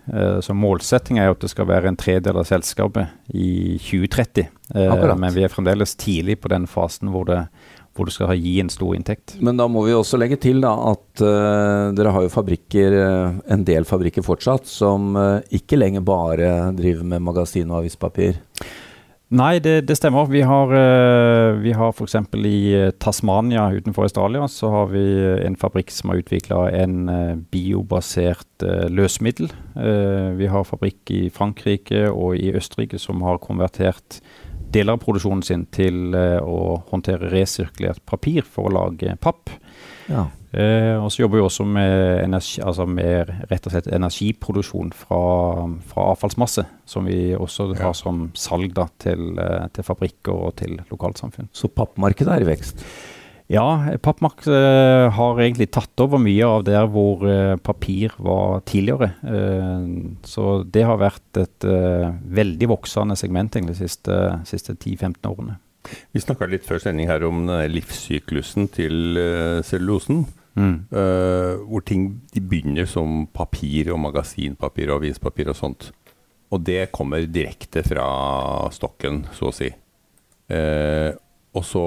Så 0.44 0.56
målsettingen 0.58 1.24
er 1.24 1.32
at 1.32 1.44
det 1.44 1.54
skal 1.54 1.70
være 1.70 1.92
en 1.92 2.00
tredel 2.00 2.42
av 2.42 2.50
selskapet 2.50 3.14
i 3.34 3.78
2030. 3.80 4.50
men 5.16 5.34
vi 5.36 5.46
er 5.46 5.54
fremdeles 5.54 5.96
tidlig 6.02 6.42
på 6.42 6.52
den 6.52 6.68
fasen 6.68 7.14
hvor 7.14 7.30
det, 7.30 7.46
hvor 7.96 8.10
du 8.10 8.14
skal 8.14 8.36
gi 8.36 8.58
en 8.60 8.72
stor 8.72 8.96
inntekt. 8.98 9.38
Men 9.40 9.56
da 9.60 9.70
må 9.72 9.86
vi 9.88 9.96
også 9.96 10.20
legge 10.20 10.38
til 10.44 10.60
da, 10.64 10.74
at 10.92 11.24
dere 11.96 12.12
har 12.12 12.26
jo 12.26 12.34
fabrikker, 12.34 12.96
en 13.56 13.64
del 13.68 13.88
fabrikker 13.88 14.26
fortsatt, 14.26 14.68
som 14.68 15.16
ikke 15.48 15.80
lenger 15.80 16.04
bare 16.04 16.50
driver 16.76 17.08
med 17.08 17.24
magasin 17.24 17.72
og 17.72 17.86
avispapir. 17.86 18.42
Nei, 19.34 19.58
det, 19.58 19.88
det, 19.90 19.96
stemmer. 19.98 20.28
Vi 20.30 20.44
har, 20.46 20.70
uh, 20.70 21.58
vi 21.58 21.74
har 21.74 21.94
f.eks. 21.96 22.16
i 22.38 22.60
eh, 22.78 22.92
Tasmania 23.02 23.72
utenfor 23.74 24.06
Australia 24.06 24.46
så 24.48 24.70
har 24.70 24.92
vi 24.92 25.02
eh, 25.02 25.40
en 25.48 25.58
fabrikk 25.58 25.90
som 25.90 26.12
har 26.12 26.22
utvikla 26.22 26.60
en 26.78 27.10
uh, 27.10 27.34
biobasert 27.52 28.64
uh, 28.64 28.86
løsmiddel. 28.94 29.50
vi 30.38 30.48
har 30.48 30.64
fabrikk 30.64 31.12
i 31.12 31.26
Frankrike 31.34 32.06
og 32.08 32.38
i 32.38 32.54
Østerrike 32.56 33.00
som 33.02 33.20
har 33.26 33.42
konvertert 33.44 34.22
deler 34.76 34.98
av 34.98 35.04
produksjonen 35.04 35.44
sin 35.46 35.66
til 35.74 36.16
å 36.16 36.82
håndtere 36.92 37.32
resirkulert 37.32 38.04
papir 38.06 38.44
for 38.44 38.68
å 38.70 38.76
lage 38.76 39.16
papp. 39.24 39.50
Ja. 40.12 40.28
Eh, 40.56 40.96
og 41.04 41.10
så 41.12 41.26
jobber 41.26 41.42
vi 41.42 41.44
også 41.44 41.66
med, 41.68 42.22
energi, 42.24 42.62
altså 42.64 42.86
med 42.88 43.28
rett 43.50 43.66
og 43.68 43.74
slett 43.74 43.90
energiproduksjon 43.92 44.94
fra, 44.96 45.18
fra 45.90 46.06
avfallsmasse, 46.14 46.64
som 46.88 47.10
vi 47.10 47.34
også 47.36 47.74
Ja. 47.74 47.90
har 47.90 47.94
som 47.98 48.30
salg 48.34 48.74
da, 48.74 48.88
til, 49.00 49.38
eh, 49.38 49.68
til 49.74 49.84
fabrikker 49.84 50.32
og 50.32 50.56
til 50.56 50.80
lokalsamfunn. 50.92 51.50
Så 51.52 51.68
pappmarkedet 51.68 52.32
er 52.38 52.46
i 52.46 52.50
vekst. 52.56 52.86
Ja, 53.48 53.94
Pappmark 54.02 54.48
eh, 54.48 55.12
har 55.14 55.40
egentlig 55.42 55.68
tatt 55.76 56.02
over 56.02 56.18
mye 56.22 56.48
av 56.50 56.64
der 56.66 56.88
hvor 56.90 57.22
eh, 57.30 57.54
papir 57.62 58.16
var 58.18 58.64
tidligere. 58.66 59.12
Eh, 59.22 59.84
så 60.26 60.64
det 60.66 60.86
har 60.88 60.98
vært 61.02 61.42
et 61.44 61.68
veldig 62.40 62.72
voksende 62.74 63.18
segment 63.20 63.54
egentlig 63.54 63.78
de 63.78 63.84
siste, 63.84 64.18
siste 64.50 64.74
10-15 64.74 65.30
årene. 65.30 65.60
Vi 66.16 66.24
snakka 66.24 66.48
litt 66.50 66.66
før 66.66 66.82
sending 66.82 67.12
her 67.12 67.22
om 67.28 67.46
livssyklusen 67.70 68.72
til 68.74 69.22
cellulosen. 69.66 70.26
Mm. 70.56 70.88
hvor 71.68 71.84
ting 71.84 72.04
de 72.32 72.40
begynner 72.40 72.86
som 72.88 73.26
papir 73.28 73.90
og 73.92 73.98
magasinpapir 74.00 74.88
og 74.88 75.02
avispapir 75.02 75.50
og 75.52 75.58
sånt. 75.60 75.90
Og 76.56 76.62
det 76.64 76.94
kommer 76.96 77.26
direkte 77.28 77.84
fra 77.84 78.06
stokken, 78.72 79.26
så 79.36 79.50
å 79.50 79.56
si. 79.58 79.68
Og 80.48 81.68
så 81.68 81.84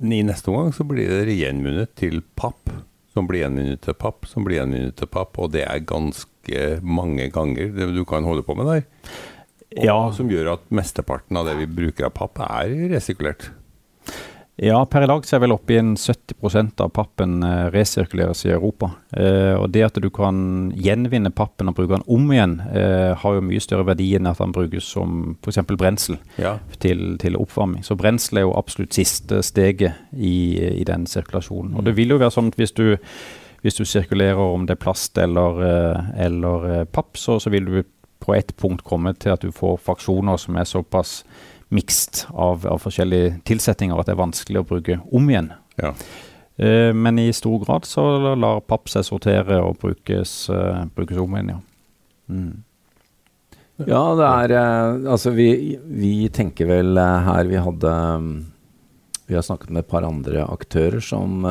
i 0.00 0.22
neste 0.26 0.50
omgang 0.52 0.72
så 0.76 0.84
blir 0.84 1.24
det 1.26 1.36
gjenvunnet 1.38 1.94
til 1.98 2.20
papp, 2.38 2.70
som 3.14 3.28
blir 3.28 3.44
gjenvunnet 3.44 3.80
til 3.84 3.96
papp, 3.96 4.26
som 4.28 4.44
blir 4.44 4.60
gjenvunnet 4.60 4.96
til 4.98 5.08
papp, 5.08 5.38
og 5.40 5.54
det 5.54 5.64
er 5.64 5.86
ganske 5.88 6.66
mange 6.84 7.30
ganger 7.32 7.72
det 7.74 7.88
du 7.96 8.04
kan 8.08 8.26
holde 8.26 8.44
på 8.46 8.56
med 8.58 8.68
der. 8.72 8.86
Og 9.76 9.84
Ja. 9.84 9.96
Som 10.14 10.30
gjør 10.30 10.54
at 10.54 10.68
mesteparten 10.70 11.36
av 11.36 11.48
det 11.48 11.56
vi 11.58 11.66
bruker 11.66 12.06
av 12.08 12.14
papp, 12.16 12.38
er 12.40 12.92
resirkulert. 12.92 13.50
Ja, 14.56 14.78
per 14.88 15.04
i 15.04 15.06
dag 15.10 15.26
så 15.28 15.36
er 15.36 15.42
vel 15.42 15.52
oppe 15.52 15.74
i 15.74 15.76
en 15.76 15.90
70% 16.00 16.80
av 16.80 16.88
pappen 16.96 17.42
eh, 17.44 17.66
resirkuleres 17.74 18.40
i 18.46 18.52
Europa. 18.54 18.88
Eh, 19.12 19.52
og 19.52 19.68
det 19.74 19.82
at 19.84 19.98
du 20.00 20.06
kan 20.14 20.70
gjenvinne 20.72 21.28
pappen 21.36 21.68
og 21.68 21.76
bruke 21.76 21.92
den 21.92 22.06
om 22.08 22.30
igjen, 22.32 22.54
eh, 22.72 23.12
har 23.20 23.36
jo 23.36 23.42
mye 23.44 23.60
større 23.60 23.84
verdi 23.90 24.06
enn 24.16 24.28
at 24.30 24.40
den 24.40 24.54
brukes 24.56 24.88
som 24.96 25.34
f.eks. 25.44 25.60
brensel 25.76 26.16
Ja. 26.40 26.54
til, 26.80 27.18
til 27.20 27.36
oppvarming. 27.36 27.84
Så 27.84 27.98
brensel 28.00 28.40
er 28.40 28.46
jo 28.46 28.54
absolutt 28.56 28.96
siste 28.96 29.42
steget 29.44 29.92
i, 30.16 30.56
i 30.80 30.86
den 30.88 31.04
sirkulasjonen. 31.10 31.76
Og 31.76 31.84
det 31.84 31.92
vil 31.98 32.16
jo 32.16 32.20
være 32.22 32.32
sånn 32.38 32.48
at 32.48 32.56
hvis 32.56 32.72
du, 32.80 32.96
hvis 33.60 33.76
du 33.76 33.84
sirkulerer 33.84 34.40
om 34.40 34.64
det 34.64 34.78
er 34.78 34.84
plast 34.86 35.20
eller, 35.20 35.60
eh, 35.68 36.08
eller 36.30 36.66
eh, 36.70 36.86
papp, 36.88 37.20
så, 37.20 37.36
så 37.44 37.52
vil 37.52 37.68
du 37.68 37.82
på 38.24 38.32
et 38.32 38.56
punkt 38.56 38.80
komme 38.88 39.12
til 39.20 39.34
at 39.36 39.44
du 39.44 39.52
får 39.52 39.76
fraksjoner 39.84 40.40
som 40.40 40.56
er 40.56 40.64
såpass 40.64 41.18
mixed 41.74 42.26
av, 42.30 42.66
av 42.66 42.78
forskjellige 42.82 43.40
tilsetninger 43.48 43.98
at 43.98 44.06
det 44.08 44.14
er 44.14 44.22
vanskelig 44.22 44.62
å 44.62 44.68
bruke 44.68 45.00
om 45.10 45.30
igjen. 45.30 45.50
Ja. 45.80 45.92
Eh, 46.56 46.92
men 46.96 47.18
i 47.18 47.32
stor 47.36 47.58
grad 47.64 47.84
så 47.84 48.34
lar 48.38 48.62
papp 48.64 48.88
seg 48.88 49.04
sortere 49.04 49.58
og 49.60 49.76
brukes, 49.82 50.46
uh, 50.48 50.86
brukes 50.96 51.18
om 51.20 51.34
igjen, 51.36 51.56
ja. 51.56 51.60
Mm. 52.32 52.62
Ja, 53.86 54.00
det 54.16 54.26
er 54.26 54.52
eh, 54.56 55.10
Altså, 55.12 55.30
vi, 55.36 55.76
vi 55.84 56.14
tenker 56.32 56.66
vel 56.66 56.96
her 56.96 57.46
Vi 57.46 57.60
hadde 57.60 57.92
Vi 59.28 59.36
har 59.36 59.44
snakket 59.44 59.70
med 59.70 59.84
et 59.84 59.90
par 59.90 60.02
andre 60.08 60.42
aktører 60.48 61.04
som 61.04 61.44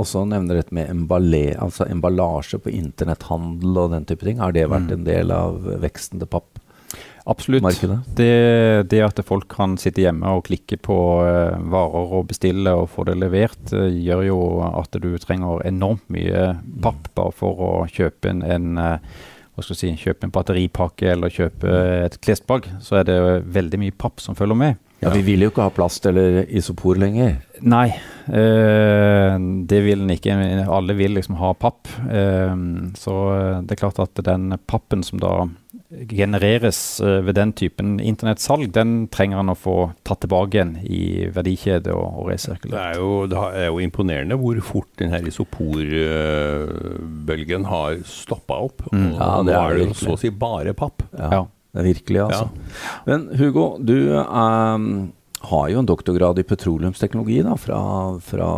også 0.00 0.22
nevner 0.30 0.60
dette 0.60 0.72
med 0.72 0.88
emballé, 0.88 1.56
altså 1.60 1.84
emballasje 1.90 2.60
på 2.62 2.72
internetthandel 2.72 3.82
og 3.82 3.90
den 3.92 4.06
type 4.08 4.24
ting. 4.24 4.38
Har 4.40 4.54
det 4.56 4.68
vært 4.70 4.88
Mm. 4.88 4.92
en 4.94 5.04
del 5.04 5.32
av 5.34 5.66
veksten 5.82 6.22
til 6.22 6.30
Absolutt. 7.28 7.66
Det, 8.16 8.88
det 8.90 9.02
at 9.04 9.20
folk 9.26 9.48
kan 9.52 9.76
sitte 9.80 10.04
hjemme 10.04 10.36
og 10.36 10.46
klikke 10.48 10.78
på 10.80 10.96
eh, 11.26 11.58
varer 11.72 12.14
og 12.20 12.30
bestille 12.30 12.72
og 12.76 12.88
få 12.94 13.04
det 13.08 13.18
levert, 13.20 13.60
eh, 13.76 13.90
gjør 14.06 14.24
jo 14.28 14.38
at 14.70 14.96
du 15.02 15.10
trenger 15.20 15.64
enormt 15.68 16.06
mye 16.12 16.54
papp 16.82 17.10
bare 17.18 17.36
for 17.36 17.66
å 17.66 17.72
kjøpe 17.90 18.32
en, 18.32 18.42
en 18.46 18.80
eh, 18.80 19.18
hva 19.60 19.66
skal 19.66 19.76
si, 19.76 19.90
kjøpe 19.98 20.24
en 20.24 20.32
batteripakke 20.32 21.10
eller 21.12 21.32
kjøpe 21.32 21.72
et 22.06 22.16
klesplagg. 22.24 22.70
Så 22.80 23.00
er 23.00 23.08
det 23.08 23.18
veldig 23.52 23.80
mye 23.82 23.96
papp 23.98 24.22
som 24.22 24.38
følger 24.38 24.56
med. 24.56 24.78
Ja, 25.00 25.10
Vi 25.14 25.22
vil 25.24 25.40
jo 25.44 25.48
ikke 25.48 25.64
ha 25.64 25.72
plast 25.72 26.04
eller 26.08 26.42
isopor 26.52 26.98
lenger. 27.00 27.38
Nei, 27.64 27.86
eh, 28.28 29.36
det 29.68 29.80
vil 29.84 30.04
en 30.04 30.12
ikke. 30.12 30.36
Alle 30.68 30.96
vil 30.96 31.16
liksom 31.16 31.38
ha 31.40 31.54
papp. 31.56 31.88
Eh, 32.08 32.54
så 33.00 33.16
det 33.64 33.76
er 33.76 33.80
klart 33.80 34.00
at 34.00 34.20
den 34.24 34.54
pappen 34.68 35.04
som 35.04 35.20
da 35.20 35.34
genereres 35.90 37.00
eh, 37.02 37.18
ved 37.26 37.34
den 37.34 37.50
typen 37.52 37.98
internettsalg, 38.00 38.70
den 38.72 39.08
trenger 39.10 39.36
han 39.40 39.48
å 39.50 39.56
få 39.58 39.90
tatt 40.06 40.20
tilbake 40.22 40.54
igjen 40.54 40.76
i 40.86 41.26
verdikjede 41.34 41.90
og, 41.96 42.14
og 42.22 42.30
Det 42.30 42.38
er, 42.70 42.94
jo, 43.00 43.26
det 43.30 43.38
er 43.58 43.66
jo 43.66 43.78
imponerende 43.82 44.36
hvor 44.38 44.60
fort 44.64 44.86
den 45.02 45.10
her 45.10 45.26
isoporbølgen 45.26 47.64
har 47.70 47.98
stoppa 48.06 48.54
opp. 48.68 48.78
Mm. 48.92 49.08
Og 49.14 49.18
Ja, 49.18 49.42
nå 49.42 49.50
er 49.50 49.54
er 49.56 49.60
det 49.74 49.80
jo 49.80 49.84
virkelig. 49.90 50.04
så 50.04 50.10
å 50.14 50.18
si 50.22 50.30
bare 50.30 50.72
papp. 50.78 51.02
Ja. 51.16 51.42
Det 51.70 51.78
er 51.78 51.86
virkelig, 51.86 52.18
altså. 52.24 52.46
Men 53.06 53.28
Hugo, 53.38 53.64
du 53.78 54.10
um, 54.18 55.12
har 55.50 55.66
jo 55.70 55.78
en 55.78 55.86
doktorgrad 55.86 56.38
i 56.42 56.46
petroleumsteknologi 56.46 57.44
da, 57.46 57.54
fra, 57.62 57.78
fra 58.26 58.48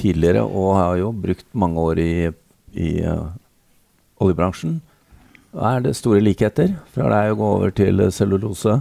tidligere, 0.00 0.40
og 0.48 0.70
har 0.78 0.94
jo 1.02 1.10
brukt 1.12 1.44
mange 1.52 1.76
år 1.84 1.96
i, 2.00 2.32
i 2.80 3.04
uh, 3.04 3.28
oljebransjen. 4.24 4.80
Er 5.50 5.82
det 5.82 5.96
store 5.98 6.22
likheter 6.22 6.76
fra 6.94 7.08
deg 7.10 7.32
å 7.32 7.38
gå 7.40 7.50
over 7.58 7.72
til 7.74 8.04
cellulose? 8.14 8.80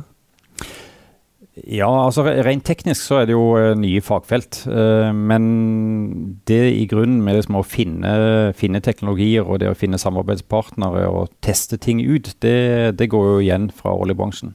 Ja, 1.68 1.90
altså 2.06 2.24
rent 2.24 2.64
teknisk 2.68 3.02
så 3.04 3.20
er 3.20 3.28
det 3.28 3.34
jo 3.36 3.46
eh, 3.58 3.74
nye 3.76 4.02
fagfelt. 4.06 4.62
eh, 4.70 5.10
men 5.12 6.40
det 6.48 6.62
i 6.72 6.86
grunnen 6.88 7.24
med 7.26 7.36
liksom 7.36 7.58
å 7.60 7.66
finne, 7.66 8.14
finne 8.56 8.82
teknologier 8.86 9.44
og 9.44 9.60
det 9.60 9.72
å 9.72 9.78
finne 9.78 10.00
samarbeidspartnere 10.00 11.08
og 11.10 11.34
teste 11.44 11.78
ting 11.82 12.00
ut, 12.06 12.32
det, 12.46 12.96
det 13.00 13.10
går 13.12 13.26
jo 13.28 13.40
igjen 13.44 13.70
fra 13.76 13.96
oljebransjen. 13.98 14.54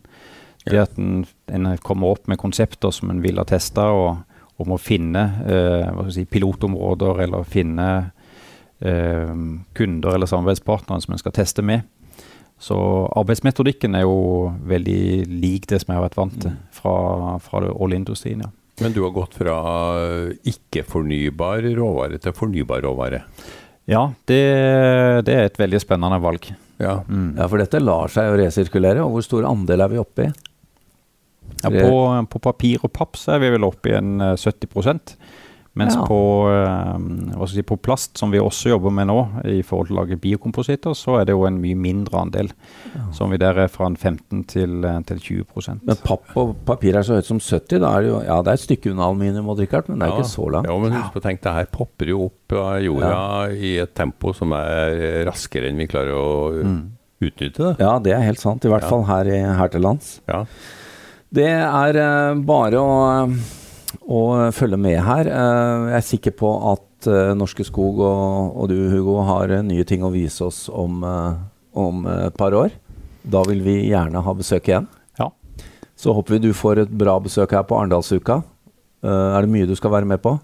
Det 0.64 0.80
at 0.80 0.94
en, 0.97 1.26
en 1.52 1.75
kommer 1.85 2.14
opp 2.14 2.30
med 2.30 2.40
konsepter 2.40 2.94
som 2.94 3.11
en 3.12 3.21
vil 3.25 3.37
ha 3.37 3.44
testa, 3.44 3.90
og, 3.92 4.23
og 4.56 4.71
må 4.71 4.78
finne 4.80 5.26
eh, 5.44 6.04
si, 6.14 6.25
pilotområder 6.25 7.26
eller 7.26 7.44
finne 7.44 7.88
eh, 8.80 9.35
kunder 9.76 10.14
eller 10.14 10.30
samarbeidspartnere 10.30 11.04
som 11.04 11.18
en 11.18 11.21
skal 11.21 11.37
teste 11.37 11.66
med. 11.66 11.85
Så 12.61 12.77
arbeidsmetodikken 13.19 13.97
er 13.99 14.05
jo 14.07 14.53
veldig 14.69 15.27
lik 15.29 15.67
det 15.71 15.83
som 15.83 15.93
jeg 15.93 15.99
har 15.99 16.07
vært 16.07 16.21
vant 16.21 16.37
til 16.45 16.55
fra, 16.73 16.95
fra 17.43 17.65
oljeindustrien. 17.73 18.45
Ja. 18.47 18.53
Men 18.83 18.95
du 18.95 19.03
har 19.05 19.13
gått 19.15 19.37
fra 19.39 19.59
ikke-fornybar 20.51 21.67
råvare 21.77 22.19
til 22.23 22.35
fornybar 22.35 22.83
råvare. 22.87 23.21
Ja, 23.91 24.09
det, 24.31 24.41
det 25.29 25.35
er 25.35 25.47
et 25.51 25.61
veldig 25.61 25.81
spennende 25.83 26.19
valg. 26.25 26.49
Ja. 26.81 27.03
Mm. 27.07 27.37
Ja, 27.37 27.47
for 27.51 27.61
dette 27.61 27.83
lar 27.83 28.11
seg 28.13 28.31
jo 28.31 28.41
resirkulere, 28.41 29.05
og 29.05 29.15
hvor 29.15 29.27
stor 29.27 29.47
andel 29.47 29.85
er 29.85 29.93
vi 29.93 30.01
oppe 30.01 30.27
i? 30.27 30.33
Ja, 31.63 31.71
på, 31.71 31.99
på 32.33 32.41
papir 32.43 32.83
og 32.85 32.93
papp 32.97 33.19
så 33.21 33.37
er 33.37 33.45
vi 33.45 33.53
vel 33.55 33.67
oppe 33.67 33.93
i 33.93 33.97
en 33.97 34.17
eh, 34.25 34.35
70 34.41 35.15
mens 35.75 35.97
Ja. 35.97 36.04
på, 36.07 36.19
hva 36.47 37.47
skal 37.49 37.54
si, 37.57 37.62
på 37.66 37.76
plast, 37.83 38.16
som 38.19 38.31
vi 38.31 38.38
også 38.38 38.71
jobber 38.71 38.93
med 38.95 39.09
nå, 39.11 39.16
i 39.50 39.62
forhold 39.66 39.88
til 39.88 39.97
å 39.97 40.00
lage 40.04 40.19
biokompositter, 40.23 40.95
så 40.95 41.16
er 41.21 41.25
det 41.26 41.35
jo 41.35 41.45
en 41.49 41.57
mye 41.61 41.75
mindre 41.75 42.21
andel. 42.21 42.50
Som 43.12 43.31
vi 43.35 43.38
der 43.43 43.59
er 43.64 43.69
fra 43.69 43.87
en 43.90 43.97
15 43.97 44.45
til, 44.47 44.85
eh, 44.85 45.00
til 45.09 45.19
20% 45.19 45.81
Men 45.85 45.97
papp 45.97 46.37
og 46.37 46.54
papir 46.64 46.95
er 46.97 47.02
så 47.02 47.16
høyt 47.19 47.26
som 47.26 47.40
70. 47.40 47.81
Da 47.81 47.90
er 47.97 48.02
det 48.02 48.11
jo 48.12 48.21
ja, 48.23 48.37
det 48.43 48.52
er 48.52 48.59
et 48.61 48.66
stykke 48.69 48.93
unna 48.93 49.09
aluminium, 49.09 49.49
og 49.49 49.59
Richard, 49.59 49.88
men 49.88 49.99
det 49.99 50.07
er 50.09 50.12
ja. 50.14 50.19
ikke 50.23 50.31
så 50.31 50.50
langt. 50.50 50.69
Ja, 50.71 50.78
men 50.78 50.93
husk 50.93 51.12
på, 51.16 51.23
tenk, 51.26 51.43
det 51.43 51.52
her 51.59 51.66
popper 51.75 52.07
jo 52.14 52.25
opp 52.31 52.52
av 52.52 52.78
jorda 52.83 53.50
i 53.52 53.76
et 53.83 53.95
tempo 53.95 54.33
som 54.33 54.52
er 54.52 55.25
raskere 55.26 55.69
enn 55.71 55.76
vi 55.83 55.87
klarer 55.90 56.14
å 56.14 56.54
utnytte 57.25 57.59
det. 57.73 57.75
Ja, 57.81 57.99
det 57.99 58.12
er 58.14 58.23
helt 58.26 58.38
sant. 58.43 58.64
I 58.64 58.69
hvert 58.69 58.83
Ja. 58.87 58.88
fall 58.90 59.04
her, 59.11 59.25
i, 59.26 59.38
her 59.59 59.69
til 59.69 59.81
lands. 59.83 60.21
Ja. 60.28 60.45
Det 61.35 61.49
er 61.50 61.97
eh, 61.99 62.35
bare 62.47 62.78
å, 62.78 63.26
å 64.03 64.51
følge 64.55 64.79
med 64.81 64.99
her. 65.05 65.29
Eh, 65.31 65.85
jeg 65.91 65.99
er 65.99 66.07
sikker 66.09 66.35
på 66.39 66.51
at 66.73 67.09
eh, 67.11 67.35
Norske 67.39 67.67
Skog 67.67 68.01
og, 68.03 68.57
og 68.57 68.71
du, 68.73 68.77
Hugo, 68.93 69.19
har 69.29 69.53
eh, 69.53 69.65
nye 69.67 69.85
ting 69.89 70.05
å 70.05 70.13
vise 70.15 70.45
oss 70.47 70.67
om, 70.73 71.05
om 71.73 72.09
et 72.11 72.37
par 72.39 72.57
år. 72.57 72.75
Da 73.25 73.45
vil 73.49 73.63
vi 73.65 73.79
gjerne 73.91 74.23
ha 74.25 74.37
besøk 74.37 74.69
igjen. 74.69 74.89
Ja. 75.21 75.31
Så 75.97 76.15
håper 76.17 76.37
vi 76.37 76.47
du 76.47 76.53
får 76.57 76.85
et 76.85 76.97
bra 77.05 77.17
besøk 77.23 77.55
her 77.57 77.65
på 77.69 77.79
Arendalsuka. 77.79 78.43
Er 79.05 79.45
det 79.45 79.53
mye 79.53 79.69
du 79.69 79.75
skal 79.77 79.93
være 79.93 80.09
med 80.09 80.23
på? 80.25 80.39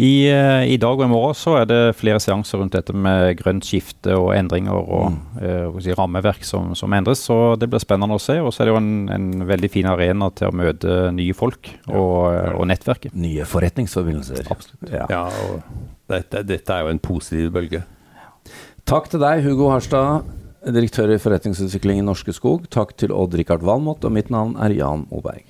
I, 0.00 0.30
eh, 0.32 0.64
I 0.72 0.78
dag 0.80 0.96
og 0.96 1.04
i 1.04 1.10
morgen 1.10 1.36
så 1.36 1.58
er 1.60 1.66
det 1.68 1.78
flere 1.98 2.20
seanser 2.22 2.62
rundt 2.62 2.72
dette 2.72 2.94
med 2.96 3.34
grønt 3.36 3.66
skifte 3.68 4.14
og 4.16 4.30
endringer 4.32 4.78
og 4.78 5.10
mm. 5.12 5.18
hva 5.36 5.74
skal 5.74 5.84
si, 5.84 5.96
rammeverk 5.98 6.46
som, 6.48 6.70
som 6.78 6.96
endres. 6.96 7.26
Så 7.28 7.36
det 7.60 7.68
blir 7.68 7.82
spennende 7.82 8.16
å 8.16 8.22
se. 8.22 8.38
Og 8.40 8.54
så 8.54 8.62
er 8.62 8.70
det 8.70 8.74
jo 8.74 8.80
en, 8.80 8.94
en 9.12 9.44
veldig 9.50 9.70
fin 9.72 9.90
arena 9.90 10.30
til 10.32 10.48
å 10.48 10.56
møte 10.56 10.96
nye 11.16 11.36
folk 11.36 11.68
og, 11.90 12.16
ja. 12.32 12.48
og 12.56 12.68
nettverket. 12.72 13.12
Nye 13.12 13.44
forretningsforbindelser. 13.48 14.48
Absolutt. 14.48 14.88
Ja. 14.88 15.04
ja 15.12 15.24
og 15.28 15.60
dette, 16.10 16.46
dette 16.48 16.74
er 16.74 16.86
jo 16.86 16.94
en 16.94 17.04
positiv 17.04 17.52
bølge. 17.58 17.84
Takk 18.88 19.12
til 19.12 19.20
deg, 19.22 19.44
Hugo 19.44 19.68
Harstad, 19.70 20.24
direktør 20.64 21.12
i 21.12 21.20
forretningsutvikling 21.20 22.00
i 22.00 22.06
Norske 22.08 22.32
Skog. 22.34 22.70
Takk 22.72 22.96
til 22.98 23.12
Odd-Rikard 23.14 23.62
Valmot, 23.68 24.08
og 24.08 24.16
mitt 24.16 24.32
navn 24.32 24.56
er 24.64 24.74
Jan 24.80 25.04
Moberg. 25.12 25.49